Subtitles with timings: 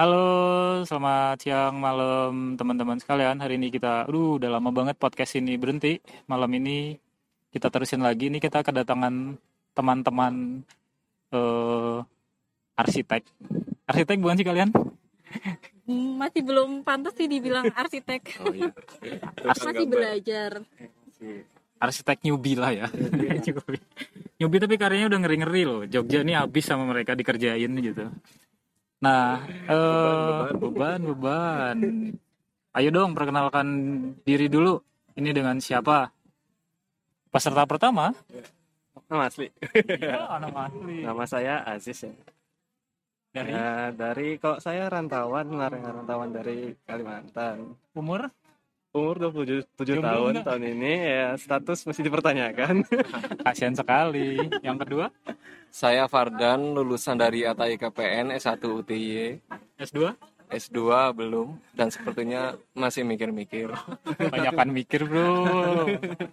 [0.00, 3.36] Halo, selamat siang, malam teman-teman sekalian.
[3.36, 6.00] Hari ini kita, aduh, udah lama banget podcast ini berhenti.
[6.24, 6.96] Malam ini
[7.52, 8.32] kita terusin lagi.
[8.32, 9.36] Ini kita kedatangan
[9.76, 10.64] teman-teman
[11.36, 12.00] eh,
[12.80, 13.28] arsitek.
[13.92, 14.72] Arsitek bukan sih kalian?
[15.84, 18.72] Hmm, masih belum pantas sih dibilang arsitek Oh iya.
[19.52, 20.64] masih belajar
[21.76, 22.88] Arsitek newbie lah ya.
[22.88, 23.84] newbie.
[24.40, 25.84] Newbie tapi karyanya udah ngeri-ngeri loh.
[25.84, 28.08] Jogja ini habis sama mereka dikerjain gitu.
[29.00, 31.76] Nah, eh beban, beban.
[32.76, 33.66] Ayo dong perkenalkan
[34.22, 34.76] diri dulu.
[35.16, 36.12] Ini dengan siapa?
[37.32, 38.12] Peserta pertama?
[39.10, 39.48] Nama asli.
[39.98, 40.96] Ya, nama asli.
[41.02, 42.12] Nama saya Aziz ya.
[43.30, 47.74] Dari Ya, dari kok saya rantauan, rantauan dari Kalimantan.
[47.94, 48.26] umur?
[48.90, 50.46] Umur 27 Jomblo tahun enggak?
[50.50, 52.82] tahun ini ya status masih dipertanyakan.
[53.46, 54.34] Kasihan sekali.
[54.66, 55.06] Yang kedua,
[55.70, 59.38] Saya Fardan, lulusan dari ATAI KPN S1 UTY,
[59.78, 60.10] S2?
[60.50, 60.78] S2
[61.14, 63.70] belum, dan sepertinya masih mikir-mikir.
[64.34, 65.46] Banyakan mikir, Bro.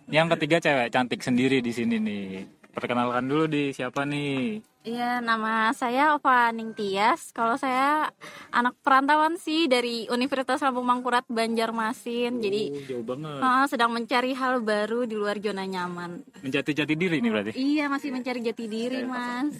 [0.09, 2.41] Yang ketiga cewek cantik sendiri di sini nih.
[2.73, 4.65] Perkenalkan dulu di siapa nih?
[4.87, 7.35] Iya, nama saya Ova Ningtyas.
[7.35, 8.07] Kalau saya
[8.55, 12.39] anak perantauan sih dari Universitas Lampung Mangkurat Banjarmasin.
[12.39, 13.35] Jadi Oh, jauh banget.
[13.43, 16.23] eh, sedang mencari hal baru di luar zona nyaman.
[16.39, 17.51] Menjati-jati diri nih berarti.
[17.51, 19.59] Iya, masih mencari jati diri, Mas.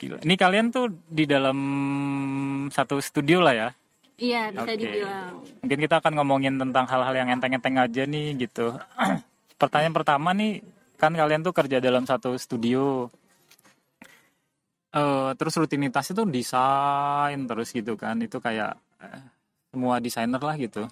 [0.00, 0.24] Gila.
[0.24, 1.58] Ini kalian tuh di dalam
[2.72, 3.68] satu studio lah ya.
[4.16, 4.80] Iya, bisa Oke.
[4.80, 5.44] dibilang.
[5.60, 8.80] Mungkin kita akan ngomongin tentang hal-hal yang enteng-enteng aja nih gitu.
[9.60, 10.64] Pertanyaan pertama nih,
[10.96, 13.12] kan kalian tuh kerja dalam satu studio.
[14.94, 18.14] Eh, terus rutinitas itu desain terus gitu kan.
[18.22, 19.22] Itu kayak eh,
[19.74, 20.86] semua desainer lah gitu.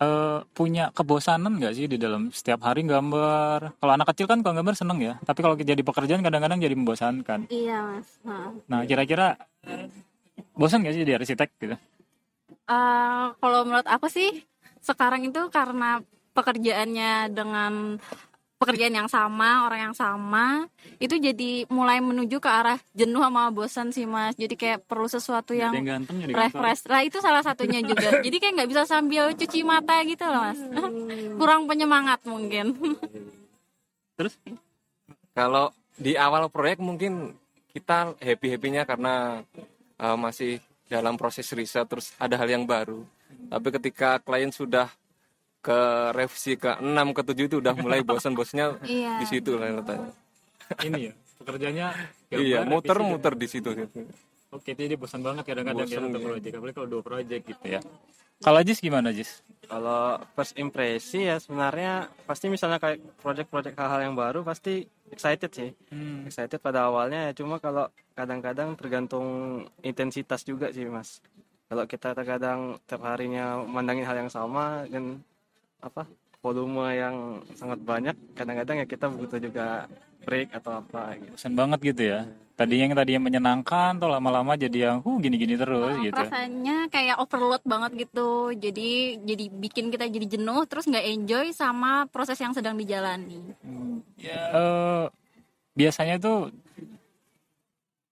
[0.00, 3.74] Eh, punya kebosanan nggak sih di dalam setiap hari gambar?
[3.82, 5.18] Kalau anak kecil kan kalau gambar seneng ya.
[5.26, 7.50] Tapi kalau jadi pekerjaan kadang-kadang jadi membosankan.
[7.50, 8.08] Iya, Mas.
[8.70, 9.34] Nah, kira-kira
[10.54, 11.76] bosan gak sih jadi arsitek gitu?
[12.70, 14.46] Eh, kalau menurut aku sih
[14.80, 15.98] sekarang itu karena
[16.32, 17.98] pekerjaannya dengan
[18.60, 20.68] pekerjaan yang sama, orang yang sama,
[21.00, 24.36] itu jadi mulai menuju ke arah jenuh sama bosan sih mas.
[24.36, 26.84] Jadi kayak perlu sesuatu yang yang ganteng refresh.
[26.92, 28.20] Lah itu salah satunya juga.
[28.26, 30.60] jadi kayak nggak bisa sambil cuci mata gitu loh mas.
[31.40, 32.76] Kurang penyemangat mungkin.
[34.20, 34.36] Terus
[35.32, 37.32] Kalau di awal proyek mungkin
[37.72, 39.40] kita happy-happynya karena
[39.96, 40.60] uh, masih
[40.90, 43.06] dalam proses riset, terus ada hal yang baru.
[43.48, 44.90] Tapi ketika klien sudah
[45.60, 45.78] ke
[46.10, 49.20] revisi ke 6 ke 7 itu udah mulai bosan-bosannya Iya.
[49.20, 50.12] di situ lah letaknya.
[50.88, 51.88] ini ya pekerjaannya
[52.30, 53.70] Iya, muter-muter revisi, di situ.
[53.74, 54.12] dan-
[54.50, 56.50] Oke, jadi bosan banget kadang-kadang ya Bosan, satu iya.
[56.50, 57.80] apalagi kalau dua proyek gitu ya.
[58.40, 59.46] Kalau Jis gimana Jis?
[59.62, 65.70] Kalau first impresi ya sebenarnya pasti misalnya kayak project-project hal-hal yang baru pasti excited sih.
[65.86, 69.26] Hmm, Excited pada awalnya ya cuma kalau kadang-kadang tergantung
[69.80, 71.22] intensitas juga sih Mas.
[71.68, 75.22] Kalau kita terkadang tiap harinya mandangin hal yang sama dan
[75.80, 76.06] apa
[76.40, 79.84] volume yang sangat banyak kadang-kadang ya kita butuh juga
[80.24, 81.32] break atau apa gitu.
[81.36, 82.20] bosan banget gitu ya.
[82.60, 86.12] Tadinya yang tadi yang menyenangkan, tuh lama-lama jadi yang uh gini-gini terus Oh, gitu.
[86.12, 88.52] Rasanya kayak overload banget gitu.
[88.52, 93.56] Jadi jadi bikin kita jadi jenuh terus nggak enjoy sama proses yang sedang dijalani.
[94.20, 95.04] Ya, eh,
[95.72, 96.52] biasanya tuh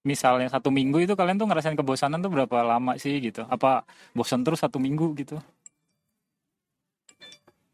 [0.01, 3.45] misalnya satu minggu itu kalian tuh ngerasain kebosanan tuh berapa lama sih gitu?
[3.45, 3.85] Apa
[4.17, 5.37] bosan terus satu minggu gitu?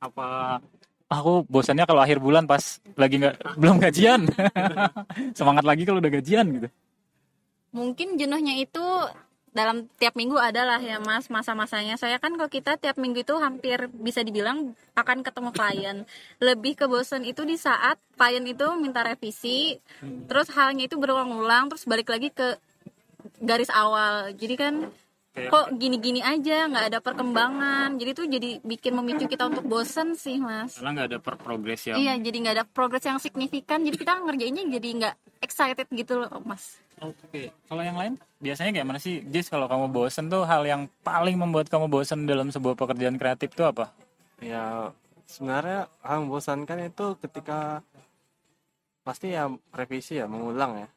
[0.05, 0.61] Apa
[1.09, 4.29] aku bosannya kalau akhir bulan pas lagi nggak belum gajian.
[5.37, 6.67] Semangat lagi kalau udah gajian gitu.
[7.75, 8.83] Mungkin jenuhnya itu
[9.55, 11.95] dalam tiap minggu adalah ya mas masa-masanya.
[11.95, 15.97] Saya kan kalau kita tiap minggu itu hampir bisa dibilang akan ketemu klien.
[16.43, 19.79] Lebih ke bosan itu di saat klien itu minta revisi
[20.27, 22.59] terus halnya itu berulang-ulang terus balik lagi ke
[23.39, 24.35] garis awal.
[24.35, 24.73] Jadi kan
[25.35, 27.99] kok gini-gini aja nggak ada perkembangan.
[27.99, 30.79] Jadi tuh jadi bikin memicu kita untuk bosan sih mas.
[30.79, 33.83] Karena nggak ada per progres yang iya jadi nggak ada progres yang signifikan.
[33.83, 36.79] Jadi kita ngerjainnya jadi nggak excited gitu loh mas.
[37.03, 38.15] Oke, kalau yang lain?
[38.39, 39.51] Biasanya kayak mana sih, Jis?
[39.51, 43.67] Kalau kamu bosen tuh hal yang paling membuat kamu bosen dalam sebuah pekerjaan kreatif tuh
[43.67, 43.91] apa?
[44.39, 44.95] Ya
[45.27, 47.83] sebenarnya hal membosankan itu ketika
[49.05, 50.87] pasti ya revisi ya mengulang ya.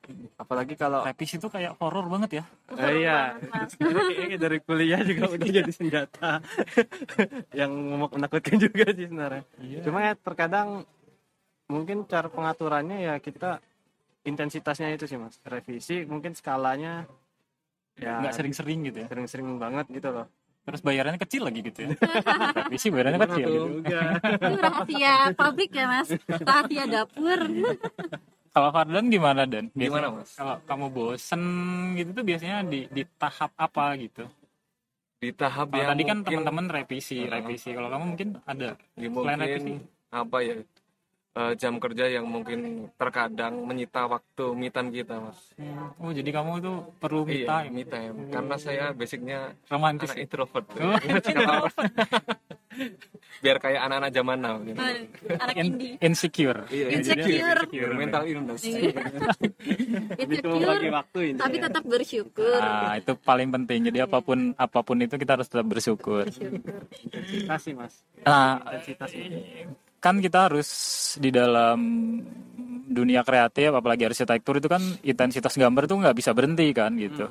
[0.40, 2.44] Apalagi kalau Revisi tuh kayak horor banget ya.
[2.72, 3.36] Eh, iya.
[4.48, 6.40] Dari kuliah juga udah jadi senjata
[7.60, 7.68] yang
[8.08, 9.44] menakutkan juga sih sebenarnya.
[9.84, 10.88] Cuma ya terkadang
[11.68, 13.60] mungkin cara pengaturannya ya kita
[14.24, 15.36] intensitasnya itu sih mas.
[15.44, 17.04] Revisi mungkin skalanya
[18.00, 19.08] ya Nggak sering-sering gitu ya.
[19.12, 20.26] sering-sering banget gitu loh.
[20.68, 21.88] Terus bayarannya kecil lagi gitu ya.
[22.60, 23.66] Revisi bayarannya kecil gitu.
[23.80, 24.00] Juga.
[24.20, 27.40] itu rahasia pabrik ya mas rahasia dapur
[28.48, 29.70] Kalau Fardan gimana Dan?
[29.70, 30.30] Biasanya Gimana, Mas?
[30.34, 31.42] Kalau kamu bosen
[31.94, 34.24] gitu tuh biasanya di, di tahap apa gitu?
[35.18, 37.68] di tahap Kalau yang tadi kan mungkin- teman-teman revisi, revisi.
[37.70, 39.72] Kalau kamu mungkin ada ya, selain revisi.
[39.74, 39.76] mungkin
[40.08, 40.54] apa ya
[41.38, 42.58] eh, jam kerja yang mungkin
[42.92, 45.38] terkadang menyita waktu me time kita mas
[45.96, 47.70] Oh, jadi kamu itu perlu me iya time.
[47.72, 50.10] me time karena saya basicnya Romantis.
[50.10, 50.98] anak introvert Oh,
[53.38, 54.78] biar kayak anak-anak zaman now gitu.
[55.32, 56.62] anak In- indie insecure.
[56.68, 57.26] Iya, Insecure.
[57.54, 57.92] insecure.
[57.92, 58.90] mental illness Iya.
[60.28, 61.38] Itu membagi insecure waktu ini.
[61.38, 63.80] tapi tetap bersyukur Nah, itu paling penting.
[63.84, 66.22] Jadi apa pun apa pun itu kita harus tetap bersyukur.
[66.24, 67.94] bersyukur Intensitas sih mas.
[68.22, 69.10] Nah, Intensitas
[69.98, 70.68] kan kita harus
[71.18, 71.78] di dalam
[72.88, 77.28] dunia kreatif apalagi arsitektur itu kan intensitas gambar tuh nggak bisa berhenti kan gitu.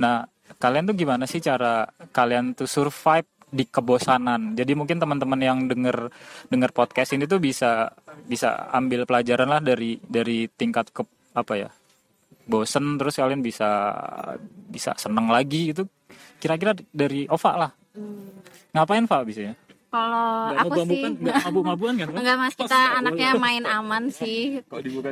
[0.00, 0.26] Nah,
[0.58, 4.58] kalian tuh gimana sih cara kalian tuh survive di kebosanan?
[4.58, 6.10] Jadi mungkin teman-teman yang denger
[6.50, 7.90] denger podcast ini tuh bisa
[8.26, 11.02] bisa ambil pelajaran lah dari dari tingkat ke
[11.34, 11.70] apa ya?
[12.44, 13.92] bosen terus kalian bisa
[14.68, 15.88] bisa seneng lagi gitu
[16.38, 17.70] kira-kira dari Ova lah
[18.76, 19.54] ngapain Pak biasanya
[19.94, 20.26] kalau
[20.58, 24.58] aku sih nggak mabuk-mabukan kan enggak mas kita anaknya main aman sih.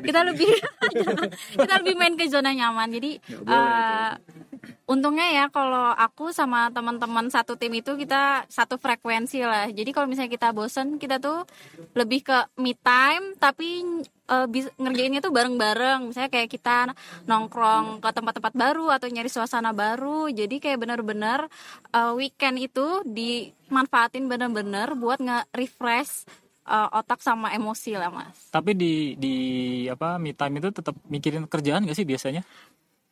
[0.02, 0.50] Kita lebih
[1.62, 2.90] kita lebih main ke zona nyaman.
[2.90, 4.11] Jadi eh,
[4.87, 9.70] untungnya ya kalau aku sama teman-teman satu tim itu kita satu frekuensi lah.
[9.70, 11.46] Jadi kalau misalnya kita bosen kita tuh
[11.94, 13.84] lebih ke me time tapi
[14.26, 16.11] eh, bis- ngerjainnya tuh bareng-bareng.
[16.11, 16.76] Misalnya kayak kita
[17.31, 20.26] nongkrong ke tempat-tempat baru atau nyari suasana baru.
[20.29, 21.46] Jadi kayak bener-bener
[21.94, 26.26] eh, weekend itu dimanfaatin bener-bener buat nge-refresh
[26.67, 28.50] eh, otak sama emosi lah mas.
[28.50, 29.35] Tapi di di
[29.87, 32.43] apa me time itu tetap mikirin kerjaan gak sih biasanya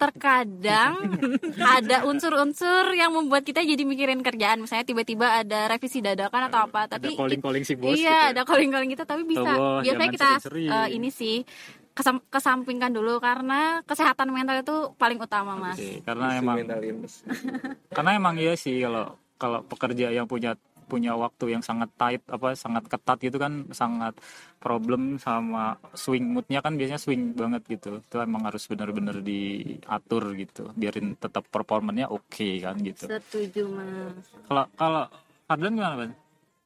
[0.00, 1.20] terkadang
[1.60, 4.64] ada unsur-unsur yang membuat kita jadi mikirin kerjaan.
[4.64, 8.88] Misalnya tiba-tiba ada revisi dadakan atau apa tapi calling calling si bos iya ada calling-calling
[8.96, 9.44] gitu tapi bisa.
[9.44, 11.44] Allah, biasanya kita eh, ini sih
[11.92, 15.76] kesam- kesampingkan dulu karena kesehatan mental itu paling utama mas.
[15.76, 17.14] Oke, karena Isu emang illness.
[17.96, 20.56] karena emang iya sih kalau kalau pekerja yang punya
[20.90, 24.18] punya waktu yang sangat tight apa sangat ketat gitu kan sangat
[24.58, 30.74] problem sama swing moodnya kan biasanya swing banget gitu itu emang harus benar-benar diatur gitu
[30.74, 35.02] biarin tetap performanya oke kan gitu setuju mas kalau kalau
[35.46, 36.10] Fadlan gimana Ban?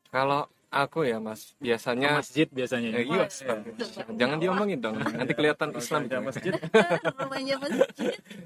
[0.09, 0.41] kalau
[0.75, 3.25] aku ya mas Ke biasanya masjid biasanya Eh, iya,
[4.19, 4.99] jangan diomongin dong.
[4.99, 6.11] Nanti kelihatan Islam.
[6.27, 6.51] masjid.
[7.15, 7.87] Remaja masjid.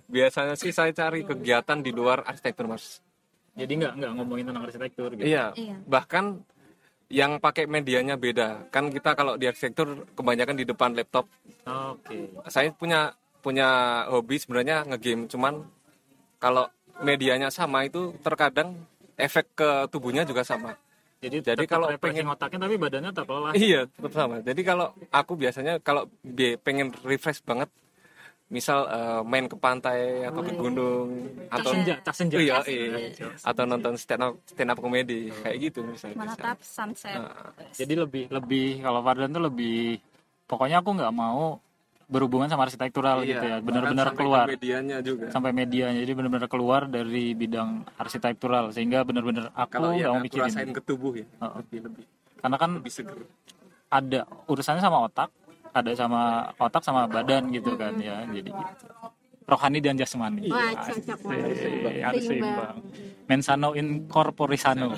[0.05, 3.01] Biasanya sih saya cari kegiatan di luar arsitektur, Mas.
[3.59, 5.51] Jadi nggak nggak ngomongin tentang arsitektur gitu Iya.
[5.53, 5.77] Iya.
[5.85, 6.25] Bahkan
[7.09, 8.69] yang pakai medianya beda.
[8.69, 11.27] Kan kita kalau di arsitektur kebanyakan di depan laptop.
[11.65, 13.69] oke Saya punya punya
[14.07, 15.65] hobi sebenarnya ngegame, cuman
[16.37, 16.69] kalau
[17.01, 18.75] medianya sama itu terkadang
[19.17, 20.75] efek ke tubuhnya juga sama.
[21.19, 24.39] jadi Jadi tetap kalau pengen- otaknya tapi badannya tetap lelah Iya, tetap sama.
[24.39, 26.07] Jadi kalau aku biasanya kalau
[26.63, 27.67] pengen refresh banget,
[28.49, 32.41] misal eh, main ke pantai atau ke gunung atau senja tas senja.
[32.41, 33.29] Iya, iya.
[33.45, 36.17] atau nonton stand up stand up komedi kayak gitu misalnya.
[36.17, 37.13] menatap sunset.
[37.21, 40.01] Nah, jadi lebih lebih kalau Fardan tuh lebih
[40.49, 41.61] pokoknya aku nggak mau
[42.09, 43.61] berhubungan sama arsitektural gitu ya.
[43.61, 44.45] Benar-benar sampai ke keluar.
[44.49, 45.29] medianya juga.
[45.29, 48.73] sampai media jadi benar-benar keluar dari bidang arsitektural.
[48.73, 51.61] Sehingga benar-benar aku Kalau nggak yang mau rasain ke tubuh ya, Oh.
[51.61, 52.05] lebih lebih.
[52.41, 53.19] Karena kan lebih seger.
[53.93, 55.29] ada urusannya sama otak
[55.75, 58.87] ada sama otak sama badan gitu kan ya jadi gitu.
[59.49, 61.57] rohani dan jasmani Wah, cocok banget.
[61.57, 62.77] Asik, harus Seimbang.
[63.25, 64.93] mensano in corporisano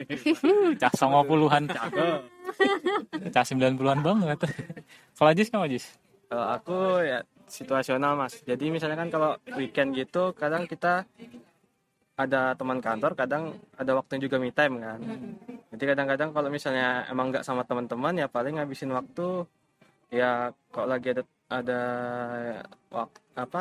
[0.80, 1.64] cah songo puluhan
[3.34, 4.38] cah sembilan puluhan banget
[5.16, 5.76] kalau Ajis kamu
[6.30, 8.38] Kalau aku ya situasional mas.
[8.46, 11.04] Jadi misalnya kan kalau weekend gitu, kadang kita
[12.14, 15.00] ada teman kantor, kadang ada waktunya juga me time kan.
[15.74, 19.44] Jadi kadang-kadang kalau misalnya emang nggak sama teman-teman ya paling ngabisin waktu
[20.10, 20.30] ya
[20.68, 21.80] kalau lagi ada ada
[22.88, 23.60] waktu apa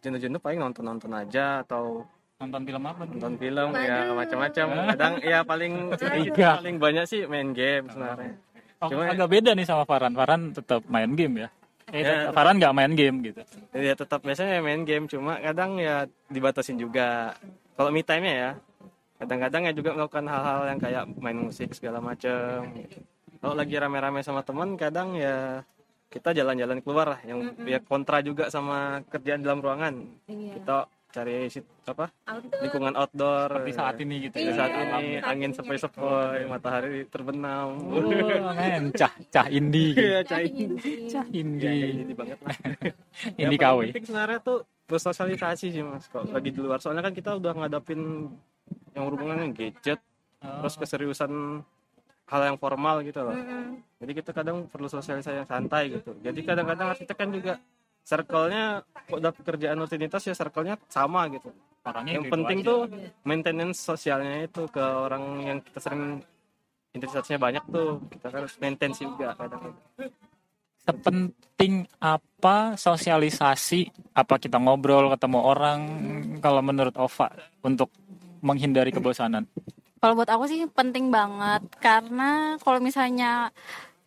[0.00, 2.04] jenuh-jenuh paling nonton-nonton aja atau
[2.36, 4.66] nonton film apa nonton film ya macam-macam.
[4.92, 5.94] Kadang ya paling
[6.34, 8.34] paling banyak sih main game sebenarnya.
[8.82, 10.10] Oh, Cuma- agak beda nih sama Farhan.
[10.10, 11.48] Farhan tetap main game ya.
[11.92, 12.32] Eh, Ya.
[12.32, 13.42] Farhan nggak main game gitu.
[13.72, 17.36] ya tetap biasanya main game cuma kadang ya dibatasin juga
[17.74, 18.50] kalau me time nya ya
[19.18, 22.64] kadang-kadang ya juga melakukan hal-hal yang kayak main musik segala macem
[23.42, 25.66] kalau lagi rame-rame sama teman kadang ya
[26.06, 29.94] kita jalan-jalan keluar lah yang ya kontra juga sama kerjaan dalam ruangan
[30.24, 30.52] Iya.
[30.54, 30.76] kita
[31.10, 32.60] cari sit- apa Outdoor.
[32.62, 34.52] lingkungan outdoor Seperti saat ini gitu Di ya.
[34.54, 35.56] saat Iya, ini saat angin ini.
[35.58, 38.00] sepoi-sepoi matahari terbenam Oh,
[38.54, 39.92] men, cah cah indie.
[39.92, 40.00] gitu.
[40.06, 40.46] Iya, cai
[41.10, 42.00] Cah ya, indie.
[42.00, 42.56] ini banget lah
[43.90, 48.28] penting sebenarnya tuh bersosialisasi sih mas kalau lagi di luar soalnya kan kita udah ngadapin
[48.92, 50.00] yang berhubungan dengan gadget
[50.42, 50.58] Oh.
[50.58, 51.62] terus keseriusan
[52.32, 53.36] hal yang formal gitu loh.
[53.36, 53.84] Mm-mm.
[54.00, 56.16] jadi kita kadang perlu sosialisasi yang santai gitu.
[56.24, 57.60] Jadi kadang-kadang arsitek kan juga
[58.02, 61.52] circle-nya udah pekerjaan rutinitas ya circle-nya sama gitu.
[61.84, 62.68] Orangnya yang penting aja.
[62.72, 62.80] tuh
[63.22, 66.24] maintenance sosialnya itu ke orang yang kita sering
[66.96, 68.00] intensitasnya banyak tuh.
[68.10, 69.76] Kita kan harus maintain juga kadang
[70.82, 73.92] sepenting apa sosialisasi?
[74.16, 75.80] Apa kita ngobrol ketemu orang?
[76.42, 77.30] Kalau menurut Ova
[77.62, 77.92] untuk
[78.42, 79.46] menghindari kebosanan
[80.02, 81.62] Kalau buat aku sih penting banget.
[81.78, 83.54] Karena kalau misalnya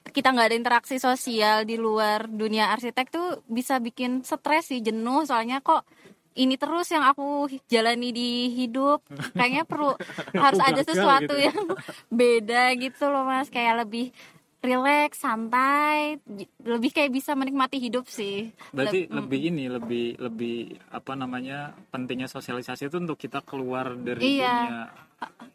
[0.06, 5.24] kita nggak ada interaksi sosial di luar dunia arsitek tuh bisa bikin stres sih jenuh.
[5.24, 5.88] Soalnya kok
[6.36, 9.08] ini terus yang aku jalani di hidup.
[9.32, 9.96] Kayaknya perlu
[10.44, 11.48] harus ada sesuatu gitu ya.
[11.48, 11.64] yang
[12.12, 13.48] beda gitu loh mas.
[13.48, 14.12] Kayak lebih
[14.60, 16.18] rileks santai
[16.60, 18.52] lebih kayak bisa menikmati hidup sih.
[18.74, 20.58] Berarti Leb- lebih ini lebih lebih
[20.90, 24.52] apa namanya pentingnya sosialisasi itu untuk kita keluar dari Iya.
[24.52, 24.80] dunia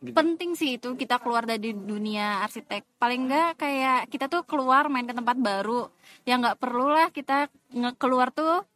[0.01, 0.15] gitu.
[0.17, 5.07] penting sih itu kita keluar dari dunia arsitek paling enggak kayak kita tuh keluar main
[5.07, 5.89] ke tempat baru
[6.25, 7.49] ya nggak perlu lah kita
[7.97, 8.67] keluar tuh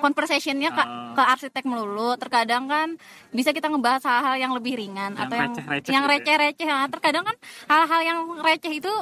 [0.00, 1.12] conversationnya ke, Ah.
[1.12, 2.96] ke arsitek melulu terkadang kan
[3.32, 6.16] bisa kita ngebahas hal-hal yang lebih ringan Yang atau yang receh-receh yang gitu ya.
[6.16, 7.36] receh-receh Nah, terkadang kan
[7.68, 8.92] hal-hal yang receh itu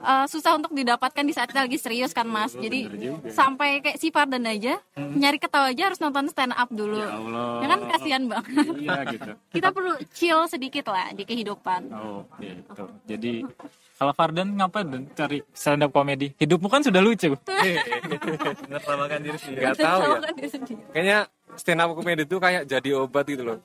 [0.00, 2.54] uh, susah untuk didapatkan di saat kita lagi serius kan mas?
[2.54, 3.30] Jadi bener juga.
[3.30, 6.98] sampai kayak si Fardan aja nyari ketawa aja harus nonton stand up dulu.
[6.98, 7.50] Ya Allah.
[7.60, 7.80] Ya kan?
[7.94, 8.66] Kasihan banget.
[8.80, 9.30] Iya gitu.
[9.60, 11.80] Kita perlu chill sedikit lah di kehidupan.
[11.92, 12.84] Oh gitu.
[13.06, 13.32] Jadi
[13.94, 15.02] kalau Fardan ngapain Dan?
[15.14, 16.34] Cari stand up komedi?
[16.34, 17.36] Hidupmu kan sudah lucu.
[18.66, 19.62] Menertawakan diri sendiri.
[19.62, 20.18] Nggak tahu ya.
[20.18, 20.34] Kan
[20.90, 21.18] kayaknya
[21.54, 23.58] stand up comedy itu kayak jadi obat gitu loh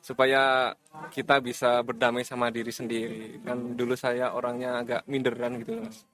[0.00, 0.74] supaya
[1.12, 3.42] kita bisa berdamai sama diri sendiri.
[3.42, 6.06] Kan dulu saya orangnya agak minderan gitu loh mas.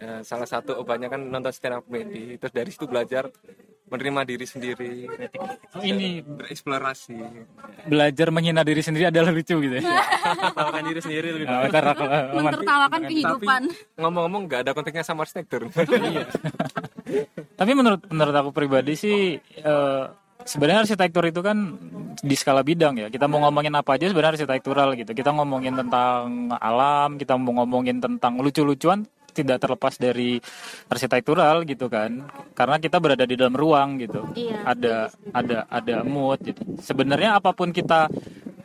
[0.00, 2.40] Ya, salah satu obatnya kan nonton stand up comedy.
[2.40, 3.28] Terus dari situ belajar
[3.90, 4.94] menerima diri sendiri.
[5.76, 7.18] Oh, ini bereksplorasi.
[7.90, 9.82] belajar menghina diri sendiri adalah lucu gitu ya.
[10.40, 11.72] Menertawakan diri sendiri lebih Nah, baik
[12.94, 13.62] tapi kehidupan.
[13.98, 15.68] Ngomong-ngomong nggak ada konteksnya sama arsitektur.
[17.60, 20.04] Tapi menurut menurut aku pribadi sih eh,
[20.44, 21.76] sebenarnya arsitektur itu kan
[22.20, 23.08] di skala bidang ya.
[23.08, 25.12] Kita mau ngomongin apa aja sebenarnya arsitektural gitu.
[25.12, 30.42] Kita ngomongin tentang alam, kita mau ngomongin tentang lucu-lucuan tidak terlepas dari
[30.90, 32.26] arsitektural gitu kan.
[32.52, 34.26] Karena kita berada di dalam ruang gitu.
[34.34, 34.58] Iya.
[34.66, 34.94] Ada
[35.32, 36.62] ada ada mood gitu.
[36.82, 38.10] Sebenarnya apa pun kita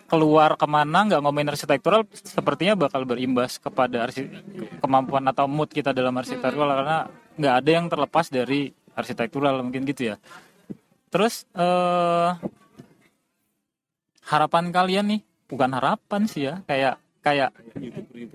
[0.05, 4.29] keluar ke mana nggak ngomongin arsitektural sepertinya bakal berimbas kepada arsi-
[4.77, 10.13] kemampuan atau mood kita dalam arsitektural karena nggak ada yang terlepas dari arsitektural mungkin gitu
[10.13, 10.15] ya
[11.15, 12.29] terus eh
[14.27, 15.21] harapan kalian nih?
[15.47, 17.55] Bukan harapan sih ya kayak kayak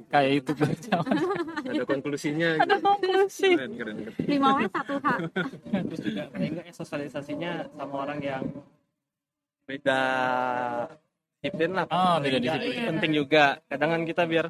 [0.08, 0.50] kayak itu
[1.70, 2.56] ada konklusinya.
[2.56, 3.52] Ada konklusi.
[3.52, 4.14] Keren, keren, keren.
[4.24, 5.18] lima orang satu hak.
[5.92, 8.44] Terus juga enggak ya sosialisasinya sama orang yang
[9.68, 10.02] beda
[11.36, 11.84] disiplin lah.
[11.92, 12.72] Oh, beda enggak, disiplin.
[12.72, 13.44] itu penting juga.
[13.68, 14.46] Kadang kan kita biar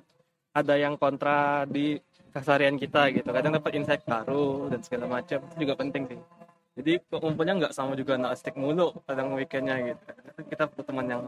[0.55, 1.99] ada yang kontra di
[2.31, 3.27] keseharian kita gitu.
[3.35, 5.43] Kadang dapat insight baru dan segala macam.
[5.51, 6.21] Itu juga penting sih
[6.79, 10.03] jadi kumpulnya nggak sama juga anak astik mulu kadang weekendnya gitu.
[10.47, 11.23] Kita butuh teman yang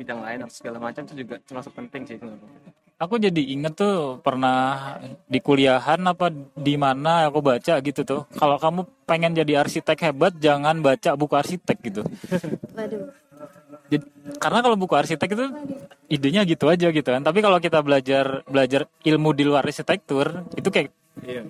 [0.00, 2.16] bidang lain atau segala macam itu juga termasuk penting sih.
[2.16, 2.72] Sebenarnya.
[3.02, 4.94] aku jadi inget tuh pernah
[5.26, 8.22] di kuliahan apa di mana aku baca gitu tuh.
[8.38, 12.02] Kalau kamu pengen jadi arsitek hebat jangan baca buku arsitek gitu.
[12.78, 13.10] Waduh.
[13.90, 15.46] Jadi- karena kalau buku arsitek itu
[16.08, 17.20] idenya gitu aja gitu kan.
[17.20, 20.88] Tapi kalau kita belajar belajar ilmu di luar arsitektur itu kayak
[21.26, 21.42] iya.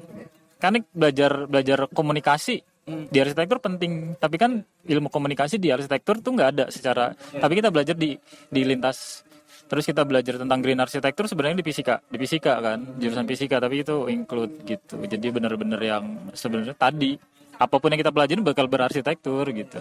[0.56, 6.50] kan belajar belajar komunikasi di arsitektur penting tapi kan ilmu komunikasi di arsitektur tuh nggak
[6.58, 8.18] ada secara tapi kita belajar di
[8.50, 9.22] di lintas
[9.70, 13.80] terus kita belajar tentang green arsitektur sebenarnya di fisika di fisika kan jurusan fisika tapi
[13.80, 15.00] itu include gitu.
[15.00, 16.04] Jadi benar-benar yang
[16.36, 17.16] sebenarnya tadi
[17.56, 19.80] apa pun yang kita pelajari bakal berarsitektur gitu.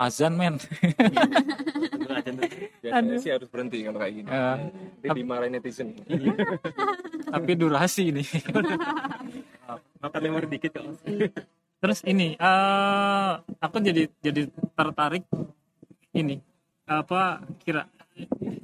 [0.00, 0.56] Azan men.
[2.80, 4.28] Biasanya sih harus berhenti kalau kayak gini.
[4.28, 5.88] Ya, Nanti dimarahin netizen.
[7.30, 8.22] Tapi durasi ini
[10.00, 10.84] makan memori dikit kok
[11.80, 15.24] Terus ini, eh aku jadi jadi tertarik
[16.12, 16.36] ini
[16.84, 17.88] apa kira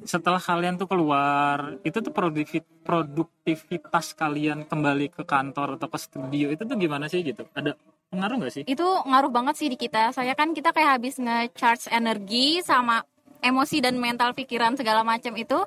[0.04, 6.52] setelah kalian tuh keluar itu tuh produktivi- produktivitas kalian kembali ke kantor atau ke studio
[6.52, 7.48] itu tuh gimana sih gitu?
[7.56, 7.72] Ada
[8.12, 8.64] pengaruh nggak sih?
[8.68, 13.00] itu ngaruh banget sih di kita saya kan kita kayak habis nge-charge energi sama
[13.40, 15.58] emosi dan mental pikiran segala macam itu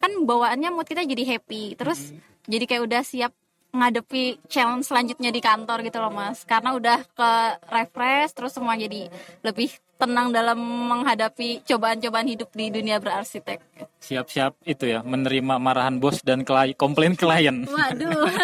[0.00, 2.12] kan bawaannya mood kita jadi happy terus
[2.48, 3.32] jadi kayak udah siap
[3.76, 6.42] ngadepi challenge selanjutnya di kantor gitu loh mas.
[6.48, 7.30] Karena udah ke
[7.68, 9.12] refresh terus semua jadi
[9.44, 13.64] lebih tenang dalam menghadapi cobaan-cobaan hidup di dunia berarsitek
[13.96, 17.64] Siap-siap itu ya menerima marahan bos dan klien, komplain klien.
[17.64, 18.28] waduh.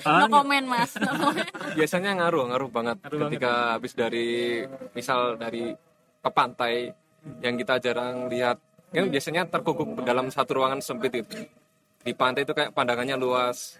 [0.00, 0.96] No comment mas.
[0.96, 1.44] No comment.
[1.76, 4.64] biasanya ngaruh ngaruh banget Ngaruh ketika habis dari
[4.96, 5.76] misal dari
[6.20, 6.88] ke pantai
[7.44, 8.56] yang kita jarang lihat.
[8.90, 11.46] Kan biasanya terkukuk dalam satu ruangan sempit itu.
[12.00, 13.76] Di pantai itu kayak pandangannya luas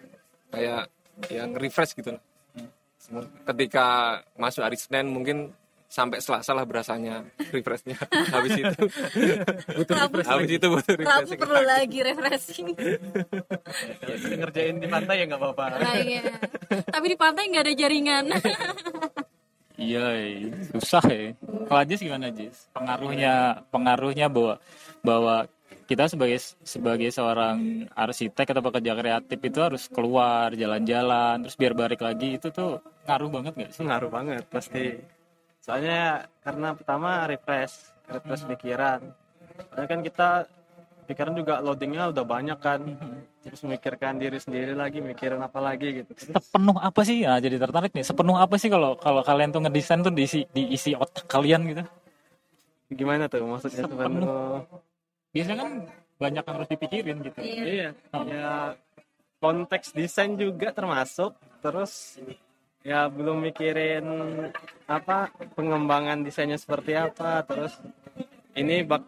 [0.50, 0.90] kayak
[1.30, 2.16] yang refresh gitu
[3.48, 5.50] ketika masuk hari Senin mungkin
[5.90, 7.98] sampai Selasa lah berasanya refreshnya
[8.30, 8.86] habis itu
[10.22, 12.68] habis itu butuh Rabu refreshing perlu lagi refreshing
[14.06, 16.22] Ya, ngerjain di pantai ya nggak apa-apa nah, iya.
[16.86, 18.24] tapi di pantai nggak ada jaringan
[19.80, 20.52] Iya, iya.
[20.76, 21.32] susah ya.
[21.40, 22.68] Kalau Jis gimana Jis?
[22.76, 24.60] Pengaruhnya pengaruhnya bahwa
[25.00, 25.48] bahwa
[25.90, 32.06] kita sebagai sebagai seorang arsitek atau pekerja kreatif itu harus keluar jalan-jalan terus biar balik
[32.06, 32.78] lagi itu tuh
[33.10, 33.82] ngaruh banget nggak sih?
[33.82, 35.02] ngaruh banget pasti
[35.58, 39.02] soalnya karena pertama refresh refresh pikiran
[39.74, 40.28] soalnya kan kita
[41.10, 42.80] pikiran juga loadingnya udah banyak kan
[43.42, 47.24] terus memikirkan diri sendiri lagi mikirin apa lagi gitu Sepenuh apa sih?
[47.24, 48.04] Ya, jadi tertarik nih.
[48.04, 51.82] Sepenuh apa sih kalau kalau kalian tuh ngedesain tuh diisi diisi otak kalian gitu?
[52.90, 54.26] gimana tuh maksudnya Sepenuh.
[54.26, 54.89] sepenuh
[55.30, 55.70] Biasanya kan
[56.20, 57.38] banyak yang harus dipikirin gitu.
[57.40, 57.90] iya.
[58.28, 58.76] Ya
[59.40, 61.34] konteks desain juga termasuk.
[61.64, 62.18] Terus
[62.80, 64.06] ya belum mikirin
[64.88, 67.46] apa pengembangan desainnya seperti apa.
[67.46, 67.78] Terus
[68.58, 69.06] ini bak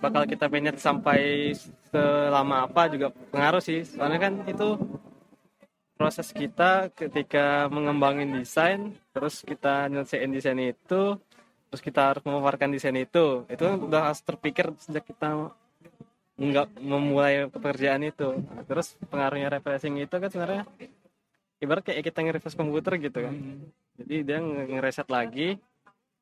[0.00, 1.52] bakal kita manage sampai
[1.92, 3.84] selama apa juga pengaruh sih.
[3.84, 4.80] Soalnya kan itu
[5.98, 11.18] proses kita ketika mengembangin desain terus kita nyelesain desain itu
[11.68, 13.44] terus kita harus memaparkan desain itu.
[13.48, 15.52] Itu udah harus terpikir sejak kita
[16.38, 18.38] nggak memulai pekerjaan itu.
[18.38, 20.62] Nah, terus pengaruhnya refreshing itu kan sebenarnya
[21.58, 23.34] ibarat kayak kita nge-refresh komputer gitu kan.
[23.98, 25.58] Jadi dia nge- ngereset lagi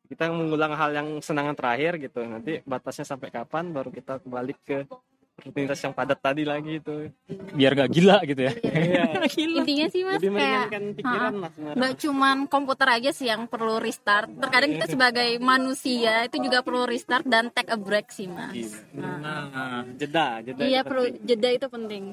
[0.06, 2.24] kita mengulang hal yang senangan terakhir gitu.
[2.24, 4.88] Nanti batasnya sampai kapan baru kita kembali ke
[5.36, 7.12] rutinitas yang padat tadi lagi itu.
[7.52, 8.52] Biar gak gila gitu ya.
[9.56, 11.32] intinya sih mas lebih kayak pikiran
[11.76, 14.30] nggak cuman komputer aja sih yang perlu restart.
[14.32, 18.80] Terkadang kita sebagai manusia itu juga perlu restart dan take a break sih mas.
[18.94, 21.26] Nah, jeda jeda iya perlu penting.
[21.26, 22.04] jeda itu penting.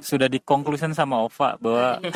[0.00, 2.00] Sudah dikonklusin sama Ova bahwa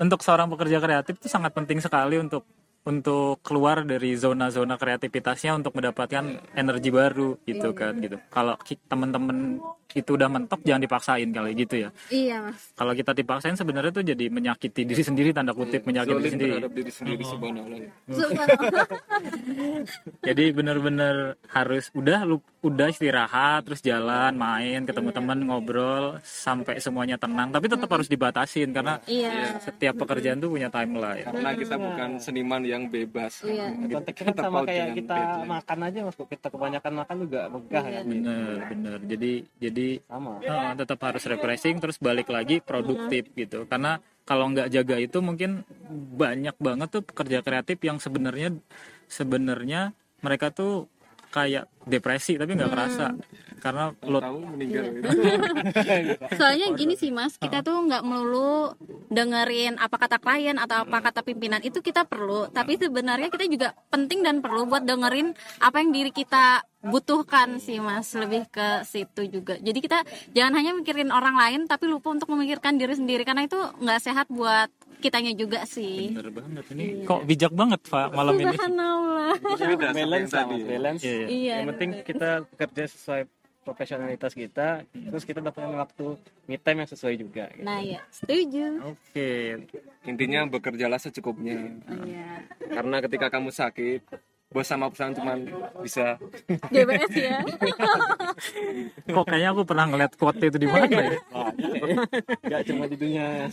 [0.00, 2.48] untuk seorang pekerja kreatif itu sangat penting sekali untuk
[2.80, 8.16] untuk keluar dari zona-zona kreativitasnya untuk mendapatkan energi baru gitu kan gitu.
[8.32, 8.56] Kalau
[8.88, 9.60] teman-teman
[9.94, 11.88] itu udah mentok jangan dipaksain kali gitu ya.
[12.14, 12.70] iya mas.
[12.78, 16.52] Kalau kita dipaksain sebenarnya tuh jadi menyakiti diri sendiri tanda kutip menyakiti diri sendiri.
[16.70, 17.78] diri sendiri subhanallah.
[20.28, 27.16] Jadi bener-bener harus udah lu udah istirahat terus jalan main ketemu teman ngobrol sampai semuanya
[27.16, 27.48] tenang.
[27.50, 29.56] Tapi tetap harus dibatasin karena iya.
[29.58, 31.24] setiap pekerjaan tuh punya timeline.
[31.24, 33.42] karena kita bukan seniman yang bebas.
[33.42, 33.72] Iya.
[34.12, 36.14] kan sama kayak kita makan aja mas.
[36.14, 38.98] Kok kita kebanyakan makan juga megah kan Bener bener.
[39.08, 40.40] Jadi jadi sama.
[40.42, 43.64] eh, tetap harus refreshing terus balik lagi produktif gitu.
[43.66, 45.66] Karena kalau nggak jaga itu mungkin
[46.16, 48.54] banyak banget tuh pekerja kreatif yang sebenarnya
[49.10, 49.90] sebenarnya
[50.22, 50.86] mereka tuh
[51.30, 53.06] kayak depresi tapi nggak kerasa.
[53.60, 55.08] Karena load tahu meninggal gitu.
[56.40, 58.72] soalnya gini sih mas kita tuh nggak melulu
[59.12, 61.60] dengerin apa kata klien atau apa kata pimpinan.
[61.60, 66.12] Itu kita perlu tapi sebenarnya kita juga penting dan perlu buat dengerin apa yang diri
[66.12, 69.60] kita butuhkan sih mas lebih ke situ juga.
[69.60, 70.00] Jadi kita
[70.32, 74.26] jangan hanya mikirin orang lain tapi lupa untuk memikirkan diri sendiri karena itu nggak sehat
[74.32, 76.12] buat kitanya juga sih.
[76.12, 78.52] Bener banget ini kok bijak banget pak malam ini.
[78.52, 79.32] Subhanallah.
[79.92, 81.02] Balance mas balance.
[81.04, 81.56] Iya, iya.
[81.70, 83.22] Penting kita kerja sesuai
[83.60, 86.16] profesionalitas kita terus kita dapat waktu
[86.48, 87.62] me time yang sesuai juga gitu.
[87.62, 88.96] nah ya setuju.
[88.96, 89.30] Oke.
[90.08, 91.76] Intinya bekerjalah secukupnya.
[92.08, 92.48] Iya.
[92.72, 94.00] Karena ketika kamu sakit
[94.50, 95.38] bos sama perusahaan cuma
[95.78, 96.18] bisa.
[96.74, 97.38] GBS ya.
[99.14, 101.14] Kok kayaknya aku pernah ngeliat quote itu di mana ya?
[102.50, 103.46] Gak cuma di dunia.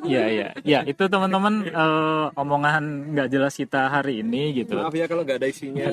[0.00, 0.48] Iya iya.
[0.64, 4.80] Ya itu teman-teman eh, omongan nggak jelas kita hari ini gitu.
[4.80, 5.84] Maaf ya kalau nggak ada isinya.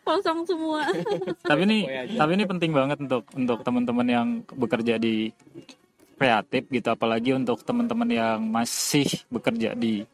[0.00, 0.88] Kosong semua.
[1.44, 1.78] Tapi ini
[2.16, 5.28] tapi ini penting banget untuk untuk teman-teman yang bekerja di
[6.16, 6.88] kreatif gitu.
[6.88, 10.08] Apalagi untuk teman-teman yang masih bekerja di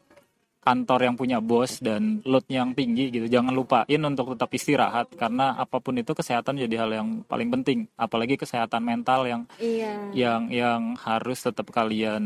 [0.61, 5.57] kantor yang punya bos dan load yang tinggi gitu jangan lupain untuk tetap istirahat karena
[5.57, 9.89] apa pun itu kesehatan jadi hal yang paling penting apalagi kesehatan mental yang iya.
[10.13, 12.21] yang yang harus tetap kalian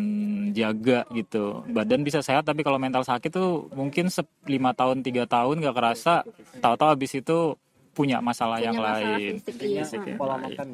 [0.52, 1.64] jaga gitu.
[1.72, 5.76] Badan bisa sehat tapi kalau mental sakit tuh mungkin se- lima tahun tiga tahun gak
[5.76, 6.28] kerasa
[6.60, 7.56] tahu-tahu habis itu
[7.96, 9.34] punya masalah yang Punya masalah lain.
[9.40, 9.82] fisik, iya.
[9.88, 10.44] Fisik yang pola lain.
[10.52, 10.68] makan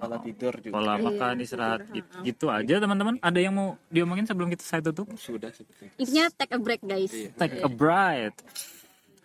[0.00, 0.72] pola tidur juga.
[0.72, 3.20] Pola makan istirahat gitu, gitu aja teman-teman.
[3.20, 5.12] Ada yang mau diomongin sebelum kita saya tutup?
[5.20, 7.12] Sudah seperti intinya take a break guys.
[7.36, 8.40] Take a breath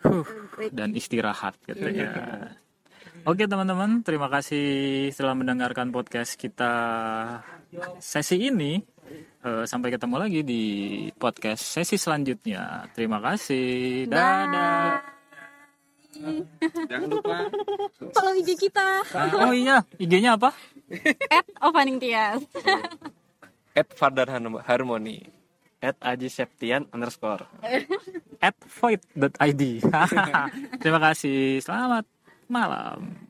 [0.06, 0.22] Huh,
[0.70, 2.54] dan istirahat katanya.
[3.26, 6.74] Oke teman-teman, terima kasih telah mendengarkan podcast kita
[7.98, 8.78] sesi ini.
[9.46, 10.64] Eh, sampai ketemu lagi di
[11.18, 12.86] podcast sesi selanjutnya.
[12.94, 14.06] Terima kasih.
[14.10, 15.15] Dadah.
[16.90, 17.50] Jangan lupa.
[18.12, 19.04] Follow IG kita.
[19.12, 20.52] Ah, oh iya, IG-nya apa?
[21.38, 22.46] at opening tias
[23.80, 24.30] at Fardar
[24.66, 25.34] Harmoni.
[25.84, 27.46] At Aji Septian underscore.
[28.42, 29.62] At void.id
[30.82, 31.62] terima kasih.
[31.62, 32.10] Selamat
[32.50, 33.25] malam